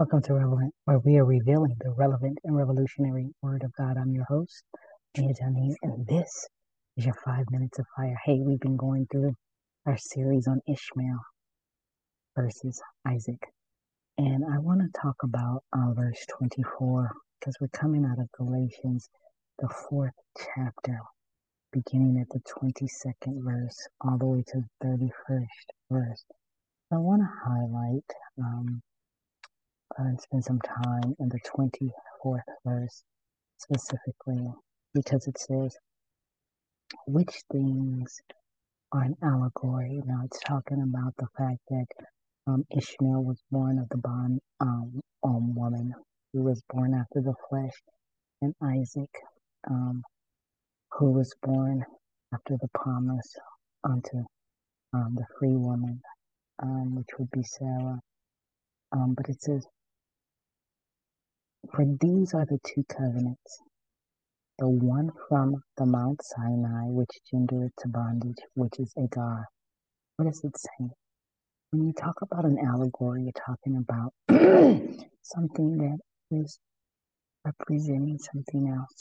[0.00, 3.98] Welcome to Relevant, where we are revealing the relevant and revolutionary Word of God.
[3.98, 4.64] I'm your host,
[5.18, 5.34] Mia
[5.82, 6.48] and this
[6.96, 8.16] is your five minutes of fire.
[8.24, 9.34] Hey, we've been going through
[9.84, 11.18] our series on Ishmael
[12.34, 13.42] versus Isaac,
[14.16, 19.06] and I want to talk about uh, verse 24 because we're coming out of Galatians,
[19.58, 20.98] the fourth chapter,
[21.74, 25.46] beginning at the 22nd verse, all the way to the 31st
[25.90, 26.24] verse.
[26.90, 28.10] I want to highlight.
[28.38, 28.80] Um,
[29.98, 33.02] and spend some time in the 24th verse
[33.58, 34.48] specifically
[34.94, 35.76] because it says,
[37.06, 38.20] which things
[38.92, 40.02] are an allegory.
[40.06, 41.86] Now it's talking about the fact that
[42.46, 45.94] um, Ishmael was born of the bond um, um, woman
[46.32, 47.74] who was born after the flesh,
[48.42, 49.10] and Isaac,
[49.70, 50.02] um,
[50.92, 51.84] who was born
[52.34, 53.36] after the promise
[53.84, 54.24] unto
[54.94, 56.00] um, the free woman,
[56.62, 58.00] um, which would be Sarah.
[58.92, 59.66] Um, but it says,
[61.68, 63.60] For these are the two covenants,
[64.58, 69.46] the one from the Mount Sinai, which gendered to bondage, which is Agar.
[70.16, 70.88] What does it say?
[71.70, 74.12] When you talk about an allegory, you're talking about
[75.22, 75.98] something that
[76.30, 76.58] is
[77.44, 78.96] representing something else.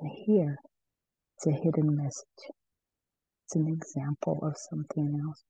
[0.00, 0.58] And here,
[1.36, 2.52] it's a hidden message.
[3.46, 5.44] It's an example of something else.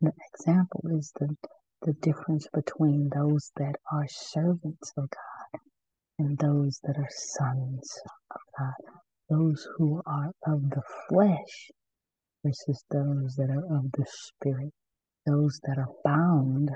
[0.00, 1.36] And the example is the
[1.82, 5.60] the difference between those that are servants of God
[6.18, 7.98] and those that are sons
[8.32, 8.92] of God,
[9.30, 11.70] those who are of the flesh
[12.44, 14.72] versus those that are of the spirit,
[15.26, 16.70] those that are bound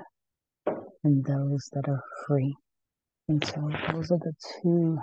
[1.04, 2.54] and those that are free.
[3.28, 4.98] And so those are the two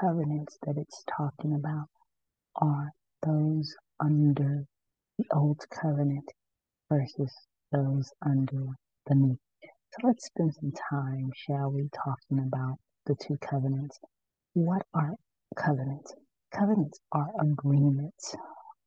[0.00, 1.88] covenants that it's talking about
[2.56, 2.90] are
[3.26, 4.64] those under
[5.18, 6.30] the old covenant
[6.90, 7.32] versus
[7.72, 8.66] those under
[9.08, 9.38] beneath.
[9.92, 13.98] So let's spend some time, shall we, talking about the two covenants.
[14.54, 15.14] What are
[15.56, 16.14] covenants?
[16.54, 18.34] Covenants are agreements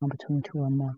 [0.07, 0.95] between two or more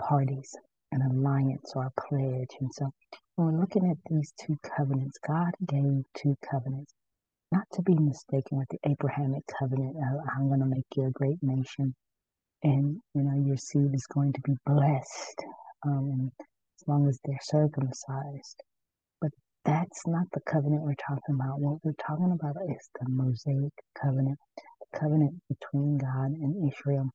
[0.00, 0.54] parties,
[0.92, 2.50] an alliance or a pledge.
[2.60, 2.90] And so
[3.36, 6.92] when we're looking at these two covenants, God gave two covenants,
[7.52, 9.96] not to be mistaken with the Abrahamic covenant.
[10.36, 11.94] I'm going to make you a great nation,
[12.62, 15.44] and you know your seed is going to be blessed.
[15.86, 16.30] Um,
[16.82, 18.62] as long as they're circumcised.
[19.20, 19.30] But
[19.64, 21.60] that's not the covenant we're talking about.
[21.60, 27.08] What we're talking about is the Mosaic covenant, the covenant between God and Israel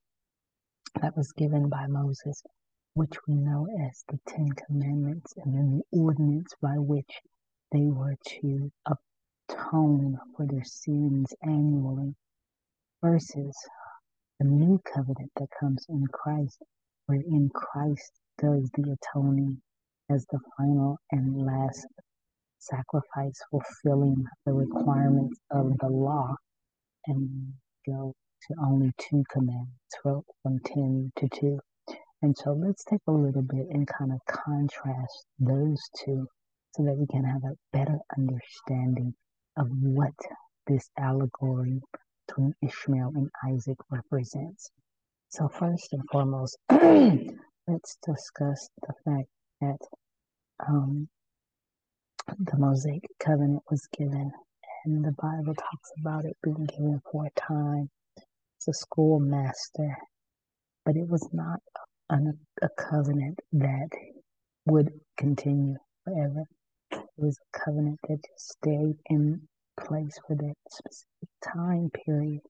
[1.01, 2.41] that was given by Moses,
[2.93, 7.19] which we know as the Ten Commandments and then the ordinance by which
[7.73, 8.71] they were to
[9.49, 12.15] atone for their sins annually,
[13.01, 13.55] versus
[14.39, 16.63] the new covenant that comes in Christ,
[17.05, 19.61] where in Christ does the atoning
[20.09, 21.85] as the final and last
[22.59, 26.35] sacrifice, fulfilling the requirements of the law,
[27.07, 27.53] and
[27.85, 28.13] go
[28.47, 29.95] to only two commandments
[30.43, 31.59] from 10 to 2.
[32.21, 36.27] And so let's take a little bit and kind of contrast those two
[36.75, 39.13] so that we can have a better understanding
[39.57, 40.13] of what
[40.67, 41.81] this allegory
[42.27, 44.69] between Ishmael and Isaac represents.
[45.29, 46.57] So, first and foremost,
[47.67, 49.27] let's discuss the fact
[49.61, 49.79] that
[50.67, 51.07] um,
[52.39, 54.31] the Mosaic covenant was given,
[54.85, 57.89] and the Bible talks about it being given for a time.
[58.57, 59.97] It's a schoolmaster,
[60.85, 61.59] but it was not
[62.09, 63.89] a covenant that
[64.65, 66.43] would continue forever.
[66.91, 69.41] It was a covenant that just stayed in
[69.79, 72.41] place for that specific time period.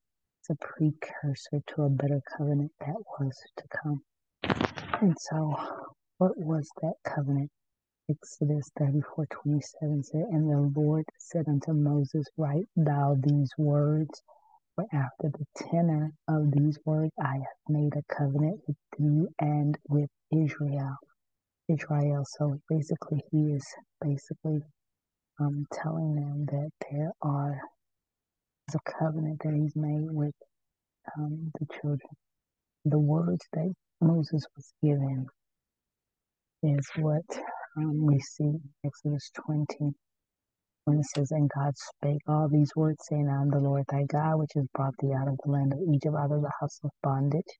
[0.41, 4.01] It's a precursor to a better covenant that was to come.
[5.01, 5.55] And so,
[6.17, 7.51] what was that covenant?
[8.09, 14.21] Exodus 34 27 said, And the Lord said unto Moses, Write thou these words,
[14.75, 19.77] for after the tenor of these words I have made a covenant with thee and
[19.89, 20.97] with Israel.
[21.69, 22.25] Israel.
[22.37, 23.65] So basically, he is
[24.01, 24.61] basically
[25.39, 27.61] um, telling them that there are
[28.73, 30.35] a covenant that he's made with
[31.17, 32.09] um, the children.
[32.85, 35.25] The words that Moses was given
[36.63, 37.25] is what
[37.77, 39.93] um, we see in Exodus 20
[40.85, 44.03] when it says, And God spake all these words, saying, I am the Lord thy
[44.05, 46.79] God, which has brought thee out of the land of Egypt, out of the house
[46.83, 47.53] of bondage.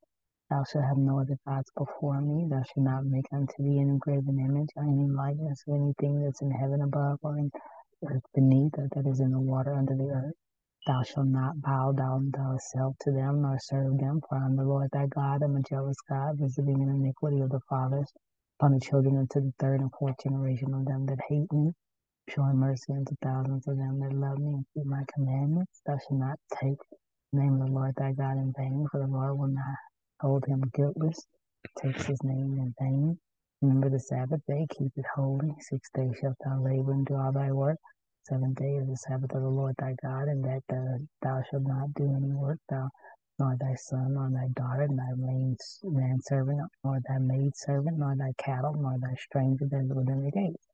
[0.50, 2.48] Thou shalt have no other gods before me.
[2.50, 6.42] Thou shalt not make unto thee an engraven image or any likeness of anything that's
[6.42, 7.51] in heaven above or in
[8.07, 10.46] earth beneath or that is in the water under the earth.
[10.88, 14.66] Thou shalt not bow down thyself to them nor serve them, for I am the
[14.66, 18.12] Lord thy God, am a jealous God, visiting the iniquity of the fathers
[18.60, 21.74] upon the children unto the third and fourth generation of them that hate me,
[22.30, 25.81] showing mercy unto thousands of them that love me and keep my commandments.
[25.86, 26.80] Thou shalt not take
[27.34, 29.78] the name of the Lord thy God in vain, for the Lord will not
[30.22, 31.19] hold him guiltless,
[31.80, 33.19] takes his name in vain.
[33.62, 35.51] Remember the Sabbath day, keep it holy.
[35.62, 37.78] Six days shalt thou labor and do all thy work.
[38.29, 41.63] Seventh day is the Sabbath of the Lord thy God, and that thou, thou shalt
[41.63, 42.89] not do any work, thou
[43.39, 48.74] nor thy son, nor thy daughter, nor thy manservant, nor thy maidservant, nor thy cattle,
[48.75, 50.68] nor thy stranger that is within the gates.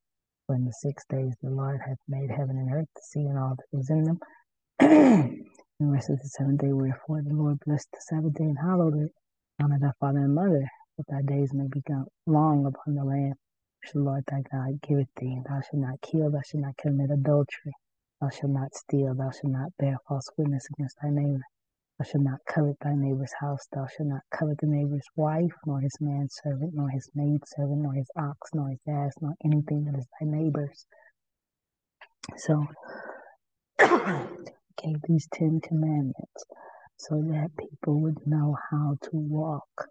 [0.47, 3.39] For in the six days the Lord hath made heaven and earth, the sea and
[3.39, 4.19] all that is in them.
[4.79, 5.45] and
[5.79, 8.97] the rest of the seventh day, wherefore the Lord blessed the Sabbath day and hallowed
[8.97, 9.11] it.
[9.63, 10.67] Honor thy father and mother,
[10.97, 11.81] that thy days may be
[12.27, 13.42] long upon the land the
[13.95, 15.41] Lord thy God giveth thee.
[15.47, 17.73] Thou shalt not kill, thou shalt not commit adultery,
[18.21, 21.43] thou shalt not steal, thou shalt not bear false witness against thy neighbor.
[21.99, 23.67] Thou shalt not covet thy neighbor's house.
[23.71, 28.09] Thou shalt not covet the neighbor's wife, nor his manservant, nor his maidservant, nor his
[28.17, 30.85] ox, nor his ass, nor anything that is thy neighbor's.
[32.37, 32.65] So,
[34.77, 36.43] gave these Ten Commandments
[36.97, 39.87] so that people would know how to walk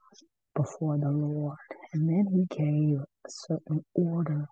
[0.55, 1.59] before the Lord.
[1.93, 2.99] And then he gave
[3.29, 4.47] certain order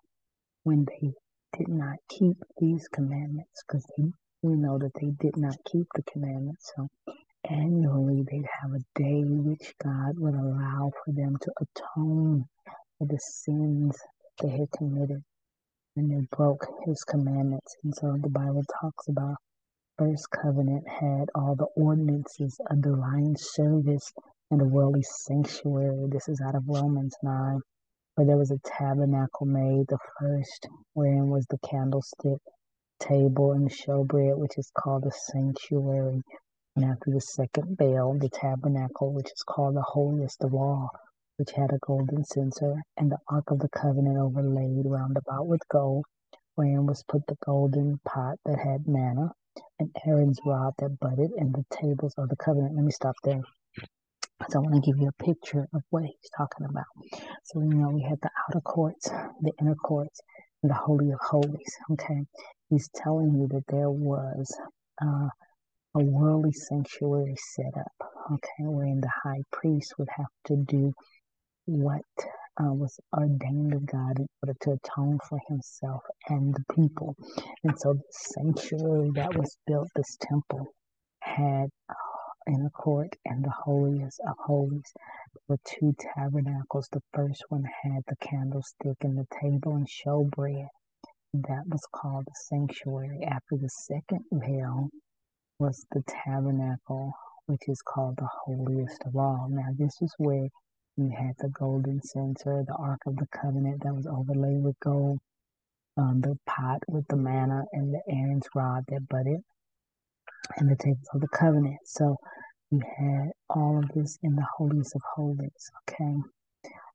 [0.63, 1.11] when they
[1.57, 3.85] did not keep these commandments, because
[4.41, 6.71] we know that they did not keep the commandments.
[6.75, 6.87] So
[7.49, 12.45] annually they'd have a day which God would allow for them to atone
[12.97, 13.97] for the sins
[14.41, 15.23] they had committed
[15.95, 17.75] and they broke his commandments.
[17.83, 19.35] And so the Bible talks about
[19.97, 24.11] first covenant had all the ordinances, a divine service,
[24.49, 26.07] and a worldly sanctuary.
[26.09, 27.59] This is out of Romans 9,
[28.15, 32.39] where there was a tabernacle made, the first, wherein was the candlestick,
[32.99, 36.21] table, and showbread, which is called the sanctuary.
[36.75, 40.89] And after the second veil, the tabernacle, which is called the holiest of all,
[41.37, 45.67] which had a golden censer, and the ark of the covenant overlaid round about with
[45.69, 46.05] gold,
[46.55, 49.31] wherein was put the golden pot that had manna,
[49.79, 52.75] and Aaron's rod that budded, and the tables of the covenant.
[52.75, 53.41] Let me stop there.
[54.49, 56.85] So I want to give you a picture of what he's talking about.
[57.45, 59.09] So you know we had the outer courts,
[59.41, 60.19] the inner courts,
[60.63, 61.77] and the holy of holies.
[61.91, 62.25] Okay,
[62.69, 64.53] he's telling you that there was
[65.01, 65.27] uh,
[65.95, 70.93] a worldly sanctuary set up, okay, wherein the high priest would have to do
[71.65, 72.01] what
[72.59, 77.15] uh, was ordained of God in order to atone for himself and the people.
[77.63, 80.67] And so the sanctuary that was built, this temple,
[81.21, 81.69] had
[82.47, 84.93] in the court and the holiest of holies.
[85.33, 86.89] There were two tabernacles.
[86.91, 90.67] The first one had the candlestick and the table and showbread.
[91.33, 93.23] That was called the sanctuary.
[93.25, 94.89] After the second veil,
[95.59, 97.13] was the tabernacle,
[97.45, 99.47] which is called the holiest of all.
[99.49, 100.49] Now, this is where
[100.97, 105.19] you had the golden censer, the Ark of the Covenant that was overlaid with gold,
[105.97, 109.41] um, the pot with the manna, and the Aaron's rod that budded,
[110.57, 111.79] and the tables of the covenant.
[111.85, 112.17] So
[112.71, 116.15] you had all of this in the holiest of holies, okay?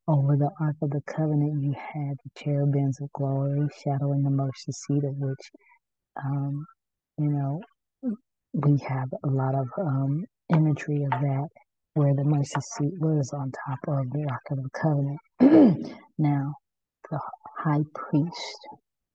[0.09, 4.73] Over the Ark of the Covenant, you had the cherubims of glory shadowing the mercy
[4.73, 5.51] seat, of which,
[6.25, 6.65] um,
[7.19, 7.61] you know,
[8.55, 11.49] we have a lot of um, imagery of that
[11.95, 15.93] where the mercy seat was on top of the Ark of the Covenant.
[16.19, 16.55] now,
[17.11, 17.19] the
[17.59, 18.69] high priest,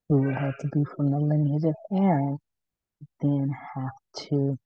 [0.10, 2.38] who had to be from the lineage of Aaron,
[3.22, 4.58] then have to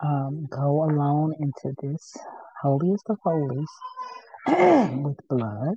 [0.00, 2.16] um, go alone into this
[2.62, 3.68] holiest of holies
[4.46, 5.76] with blood.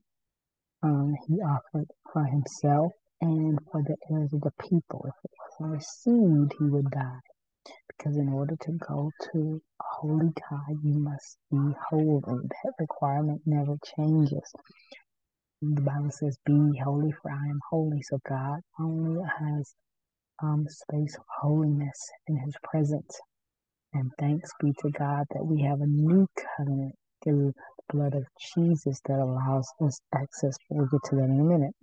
[0.83, 5.05] Um, he offered for himself and for the heirs of the people.
[5.07, 7.19] If it wasn't received, he would die.
[7.87, 12.21] Because in order to go to a holy God, you must be holy.
[12.25, 14.53] That requirement never changes.
[15.61, 18.01] The Bible says, Be holy, for I am holy.
[18.03, 19.73] So God only has
[20.41, 23.19] um, space of holiness in His presence.
[23.93, 27.53] And thanks be to God that we have a new covenant through
[27.89, 28.25] the blood of
[28.55, 30.55] Jesus that allows us access.
[30.69, 31.75] We'll get to that in a minute.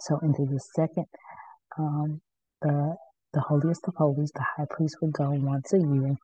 [0.00, 1.06] So, into the second,
[1.78, 2.20] um,
[2.62, 2.96] the
[3.34, 6.16] the holiest of holies, the high priest would go once a year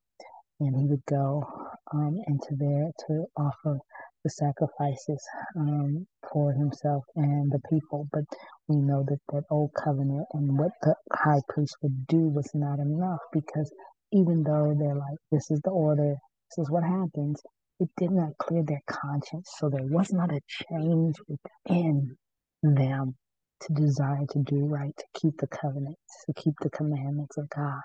[0.61, 1.44] and he would go
[1.92, 3.78] um, into there to offer
[4.25, 5.23] the sacrifices
[5.59, 8.09] um, for himself and the people.
[8.12, 8.25] But
[8.69, 12.81] we know that that old covenant and what the high priest would do was not
[12.81, 13.73] enough because
[14.12, 16.16] even though they're like, this is the order,
[16.50, 17.42] this is what happens,
[17.81, 19.50] it did not clear their conscience.
[19.59, 22.16] So there was not a change within
[22.62, 23.16] them
[23.62, 27.81] to desire to do right, to keep the covenants, to keep the commandments of God.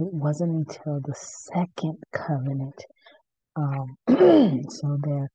[0.00, 2.84] It wasn't until the second covenant,
[3.56, 3.96] um,
[4.70, 5.30] so there,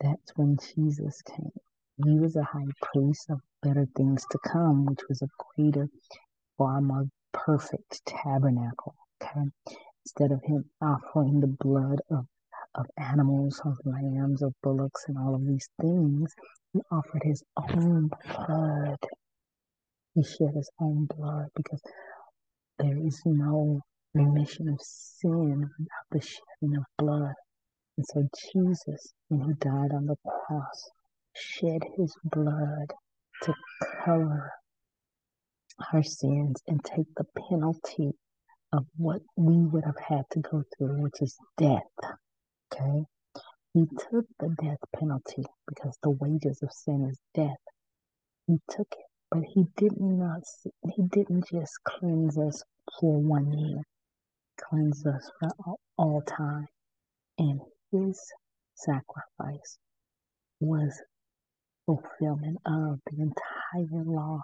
[0.00, 1.61] that's when Jesus came.
[2.04, 5.88] He was a high priest of better things to come, which was a greater,
[6.58, 8.94] far more perfect tabernacle.
[9.22, 9.46] Okay.
[10.04, 12.26] Instead of him offering the blood of,
[12.74, 16.32] of animals, of lambs, of bullocks, and all of these things,
[16.72, 18.98] he offered his own blood.
[20.14, 21.80] He shed his own blood because
[22.78, 23.80] there is no
[24.14, 27.34] remission of sin without the shedding of blood.
[27.96, 30.90] And so Jesus, when he died on the cross,
[31.34, 32.92] shed his blood
[33.42, 33.54] to
[34.04, 34.52] cover
[35.92, 38.12] our sins and take the penalty
[38.72, 41.82] of what we would have had to go through, which is death.
[42.72, 43.04] Okay?
[43.74, 47.60] He took the death penalty because the wages of sin is death.
[48.46, 50.42] He took it, but he did not
[50.94, 52.62] he didn't just cleanse us
[53.00, 53.82] for one year,
[54.60, 56.66] cleanse us for all, all time.
[57.38, 57.60] And
[57.92, 58.20] his
[58.74, 59.78] sacrifice
[60.60, 61.00] was
[61.86, 64.40] fulfillment of the entire law,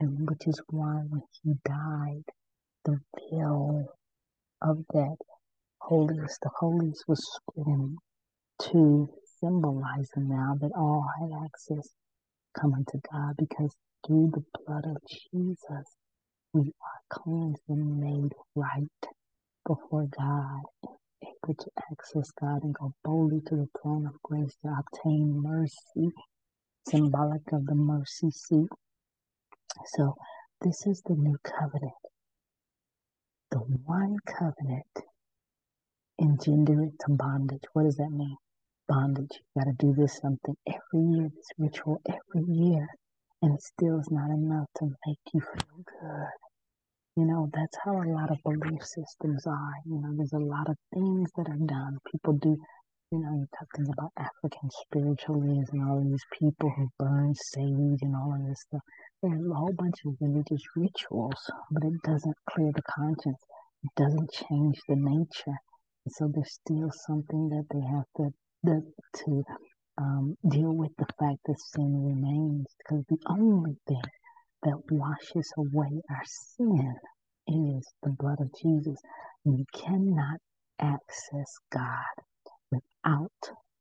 [0.00, 2.24] and which is why when he died,
[2.84, 2.98] the
[3.30, 3.86] veil
[4.62, 5.16] of that
[5.80, 7.90] holiest, the holiest was split
[8.60, 11.88] to symbolize now that all had access
[12.58, 13.74] come unto God because
[14.06, 14.96] through the blood of
[15.32, 15.86] Jesus
[16.52, 18.88] we are cleansed and made right
[19.66, 20.62] before God,
[21.22, 26.12] able to access God and go boldly to the throne of grace to obtain mercy
[26.88, 28.68] symbolic of the mercy seat.
[29.86, 30.14] So
[30.62, 31.92] this is the new covenant.
[33.50, 34.86] The one covenant
[36.20, 37.62] engendered to bondage.
[37.72, 38.36] What does that mean?
[38.88, 39.40] Bondage.
[39.54, 42.88] You got to do this something every year, this ritual every year,
[43.42, 46.28] and it still is not enough to make you feel good.
[47.16, 49.74] You know, that's how a lot of belief systems are.
[49.86, 51.98] You know, there's a lot of things that are done.
[52.12, 52.56] People do
[53.12, 58.16] you know, you're talking about African spiritualists and all these people who burn sage and
[58.16, 58.82] all of this stuff.
[59.22, 61.38] There's a whole bunch of religious rituals,
[61.70, 63.38] but it doesn't clear the conscience.
[63.84, 65.56] It doesn't change the nature.
[66.04, 68.34] And so there's still something that they have to
[68.64, 68.82] the,
[69.24, 69.44] to
[69.98, 72.66] um, deal with the fact that sin remains.
[72.78, 74.02] Because the only thing
[74.64, 76.94] that washes away our sin
[77.46, 78.98] is the blood of Jesus.
[79.44, 80.40] You cannot
[80.80, 82.24] access God
[82.70, 83.30] without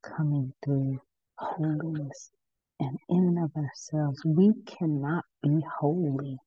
[0.04, 1.00] coming through
[1.38, 2.32] holiness.
[2.80, 6.38] And in and of ourselves, we cannot be holy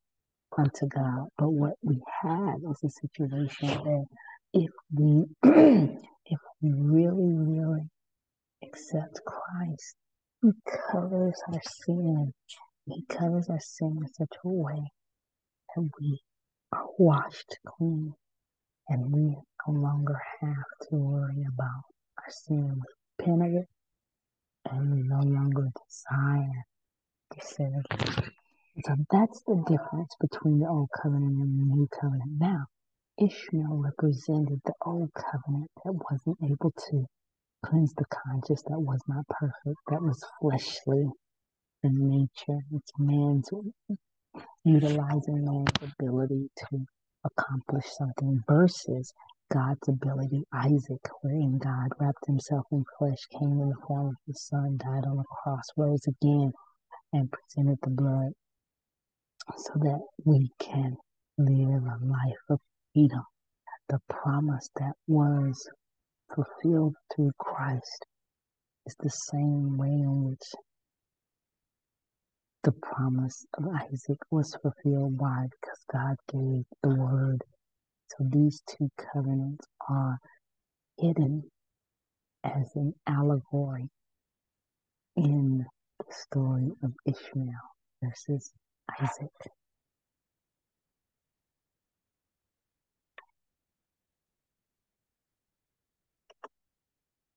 [0.57, 1.29] unto God.
[1.39, 4.05] But what we have is a situation where
[4.53, 5.25] if we
[6.27, 7.89] if we really, really
[8.65, 9.97] accept Christ,
[10.43, 10.51] He
[10.93, 12.33] covers our sin.
[12.87, 14.83] He covers our sin in such a way
[15.77, 16.21] that we
[16.73, 18.15] are washed clean
[18.89, 21.85] and we no longer have to worry about
[22.29, 23.69] We of it
[24.71, 26.65] and no longer desire
[27.33, 27.83] again.
[28.85, 32.33] So that's the difference between the old covenant and the new covenant.
[32.39, 32.67] Now,
[33.19, 37.07] Ishmael represented the old covenant that wasn't able to
[37.65, 41.11] cleanse the conscience, that was not perfect, that was fleshly
[41.83, 42.61] in nature.
[42.73, 43.49] It's man's
[44.65, 46.87] utilizing man's ability to
[47.25, 49.13] accomplish something versus
[49.53, 54.35] God's ability, Isaac, wherein God wrapped himself in flesh, came in the form of the
[54.35, 56.53] Son, died on the cross, rose again,
[57.13, 58.33] and presented the blood
[59.57, 60.97] so that we can
[61.39, 62.61] live a life of
[62.93, 63.25] freedom.
[63.89, 65.69] The promise that was
[66.35, 68.07] fulfilled through Christ
[68.87, 70.55] is the same way in which
[72.65, 75.19] the promise of Isaac was fulfilled.
[75.19, 75.47] Why?
[75.51, 77.43] Because God gave the word
[78.11, 80.19] so these two covenants are
[80.99, 81.45] hidden
[82.45, 83.89] as an allegory
[85.17, 85.67] in
[85.99, 87.67] the story of Ishmael
[88.03, 88.53] versus
[89.01, 89.31] Isaac.